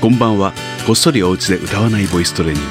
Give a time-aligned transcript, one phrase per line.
[0.00, 0.52] こんばんは。
[0.86, 2.68] こっそりお家で歌わないボイストレーニング。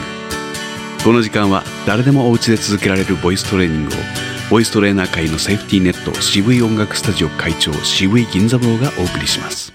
[1.03, 3.97] この時間は誰でもお家で続けられるボイストレーニングを
[4.49, 9.73] ボイストレーナー界のセーフティーネット渋い音楽スタジオ会長渋い銀座坊がお送りします。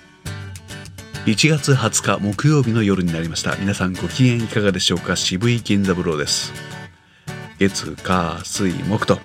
[1.26, 3.54] 1月20日木曜日の夜になりました。
[3.56, 5.14] 皆さんご機嫌いかがでしょうか？
[5.14, 6.54] 渋い銀座坊です。
[7.58, 9.20] 月火水木と。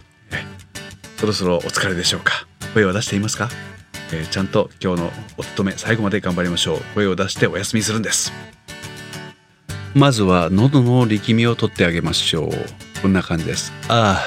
[1.16, 2.46] そろそろお疲れでしょうか？
[2.74, 3.50] 声は出していますか？
[4.12, 6.82] えー、ちゃんと今日のお勤め最後まで頑張りましょう。
[6.96, 8.32] 声を出してお休みするんです。
[9.94, 13.02] まずは喉の力みを取ってあげましょう。
[13.02, 13.74] こんな感じです。
[13.90, 14.24] あ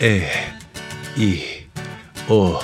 [0.00, 0.28] え
[1.16, 1.38] い
[2.28, 2.60] おう。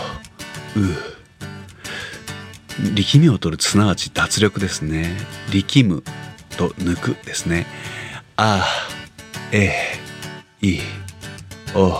[2.94, 5.16] 力みを取るすなわち脱力ですね。
[5.50, 6.02] 力む
[6.56, 7.66] と抜くですね。
[8.36, 8.64] あ
[9.52, 9.72] え
[10.62, 10.78] い
[11.74, 11.90] おう。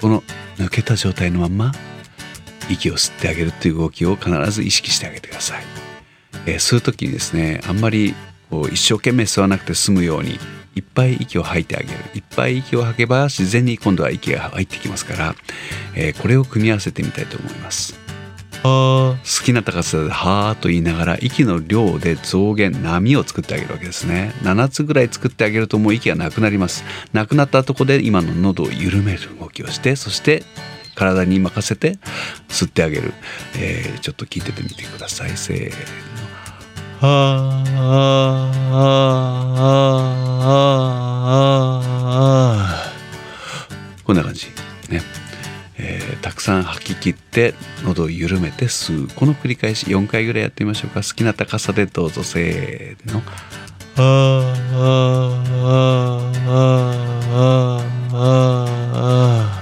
[0.00, 0.22] この
[0.56, 1.72] 抜けた状態のまんま
[2.72, 5.64] 息を吸ってあげるっていう動きを必ず意識してあげてください、
[6.46, 8.14] えー、吸う時にですねあんまり
[8.50, 10.38] こう一生懸命吸わなくて済むように
[10.74, 15.34] いっぱい息を吐いてあげるいっぱい息を吐けば自然に今度は息が入ってきますから、
[15.94, 18.02] えー、これを組み合わせてみたいと思います
[18.62, 30.44] 好きな高さで「はー」と言いながら息の量で増減波を作ってあげるわけですね7つぐらい作ってあげるともう息がなくなりますなくなったとこで今の喉を緩める動きをしてそして
[30.94, 31.98] 体に任せて
[32.48, 33.12] 吸ってあげる、
[33.58, 35.76] えー、ちょっと聞いててみてくださいせーの。
[37.02, 37.58] は
[42.38, 42.92] あ
[44.04, 44.46] こんな感じ
[44.88, 45.00] ね、
[45.78, 53.22] えー、たくさん吐き切って喉を緩めて吸うこの繰り返し4回ぐらいやってみましょうか好きな高さでどうぞせーの
[53.96, 54.52] は
[58.14, 59.61] あ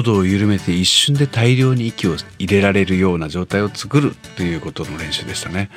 [0.00, 5.70] 喉を緩めて一瞬で大量に息を入れられるような状態を作るということの練習でしたね。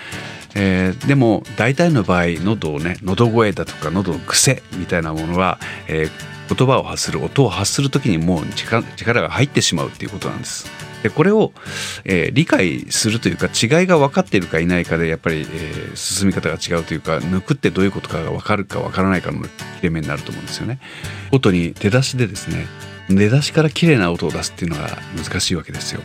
[0.55, 10.69] えー、でも大体の場合喉をね喉声だとか喉の癖みたいなものは、えー、言葉を発する音を発する時にもう力が入ってしまうっていうことなんです。
[11.03, 11.51] でこれを、
[12.05, 19.49] えー、理解するというか違いが分かっているかいないかでやっぱり、えー、進み方が違うというか抜くってどういうことかが分かるか分からないかの切
[19.81, 20.79] れ目になると思うんですよね。
[21.31, 22.67] 音に出しでですね
[23.09, 26.01] 出だしから綺麗な音を出すっていうのが難しいわけですよ。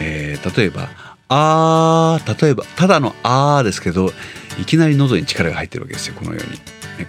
[0.00, 0.88] えー、例えば
[1.28, 4.12] あー例えばただのあーですけど
[4.60, 6.58] いきなり喉に力が入ってるわけですよこのように。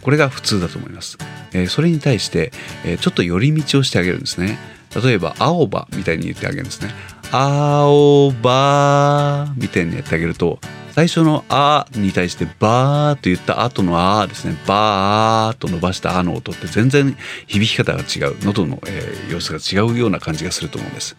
[0.02, 1.18] これが普通だと思います、
[1.52, 2.52] えー、それに対して、
[2.84, 4.58] えー、ちょっと寄り道をしてあげるんですね。
[5.04, 6.94] 例えば青葉みたいに言ってあげるんですね。
[7.32, 10.60] 青葉みたいにやってあげると
[10.94, 17.18] 最初の「あ」に対して「ばー」と言った後の「あ」ですね「ばー」と伸ばした「あ」の音って全然
[17.48, 18.36] 響き方が違う。
[18.44, 21.16] 喉の、えー、様子が違うような感じがすると思うんです。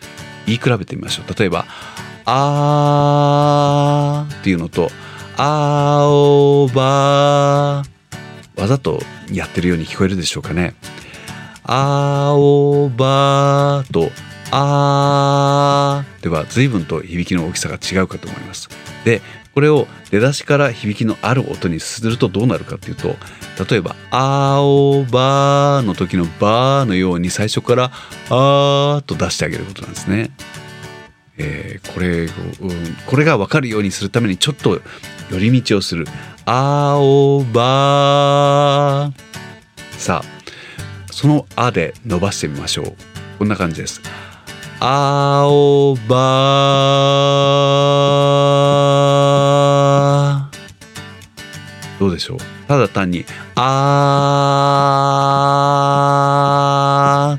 [0.47, 1.39] 言い比べてみましょう。
[1.39, 1.67] 例えば
[2.25, 4.93] あーっていうのと
[5.37, 7.83] 青葉
[8.57, 9.03] わざと
[9.33, 10.75] やってるように聞こえるでしょうかね。
[11.65, 14.13] 青葉と
[14.57, 16.23] あー。
[16.23, 18.69] では随分と響きの大きさが違うかと思います。
[19.05, 19.21] で
[19.53, 23.17] これを出だしから響きのある音にするとどうなるかっていうと
[23.69, 27.93] 例えば「青葉」の時の「ば」のように最初から
[28.31, 30.31] 「あー」と出してあげることなんですね。
[31.37, 32.29] えー、これを、
[32.61, 34.81] うん、これが分かるようにするためにちょっと
[35.31, 36.07] 寄り道をする
[36.47, 39.13] 「青葉」
[39.99, 42.95] さあその「あ」で伸ばしてみましょう。
[43.39, 44.01] こんな感じです。
[44.81, 46.35] 青葉。
[51.99, 52.39] どうでしょう。
[52.67, 53.25] ただ単に
[53.57, 53.69] 「あ」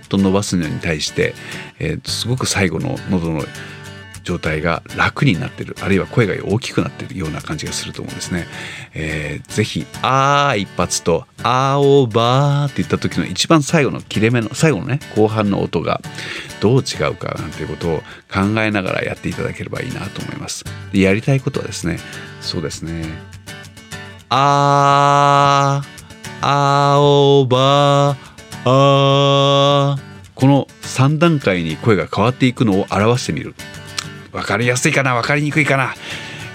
[0.10, 1.34] と伸ばすのに対して、
[1.80, 3.44] えー、すごく最後の喉の
[4.26, 8.48] 状態が楽になってるあるいは声が大きくなってるような感じがすると思うんですね。
[8.94, 16.02] えー、ぜひ「あー」一発と「あおばー」って言った時の一番最後の切れ目の最後のね後半の音が
[16.60, 17.98] どう違うかなんていうことを
[18.34, 20.66] 考えながらやっていただければいいなと思います。
[20.92, 22.00] でやりたいことはですね
[22.42, 23.06] そうですね
[24.30, 25.88] 「あー」
[26.42, 28.18] 「あおば」
[28.66, 30.02] 「あー」
[30.34, 33.56] この3段階に声が変わっていくのを表してみる
[34.36, 35.96] 分かりやすいかな分かりにくいかな。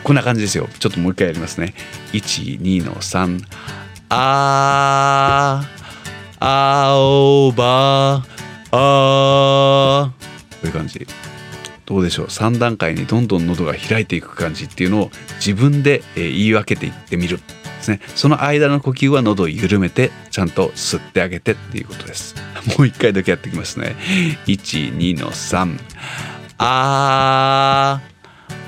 [0.04, 0.68] こんな感じですよ。
[0.78, 1.74] ちょっともう一回やりますね。
[2.12, 3.42] 12の3
[4.10, 8.22] あー青葉
[8.70, 10.12] あ。
[10.12, 11.06] こういう感じ。
[11.86, 12.26] どうでしょう。
[12.26, 17.44] 3段階にどんどん喉が開いていく感じっていうのを自分で言い分けていってみるで
[17.82, 18.00] すね。
[18.14, 22.34] その間の呼吸は喉を緩めてちゃんと吸ってあげてっていうことです。
[22.78, 23.96] もう一回だけやっていきますね。
[24.46, 25.78] 12の3
[26.62, 28.02] あ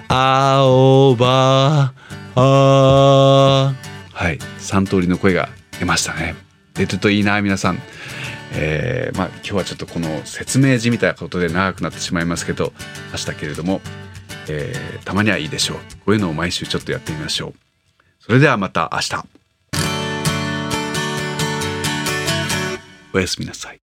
[0.09, 1.93] ーあおば
[2.35, 3.75] あ
[4.15, 6.35] はい3通りの声が出ましたね。
[6.73, 7.79] 出てるといいな皆さん。
[8.55, 12.73] えー、まあ今日はちょっとこの説明じみたいなことで長くなってしまいますけど
[13.11, 13.83] ましたけれども、
[14.49, 15.77] えー、たまにはいいでしょう。
[15.77, 17.55] こういうのを毎週ちょっとやってみましょう。
[18.21, 19.27] それではまた明日。
[23.13, 23.82] おやすみなさい。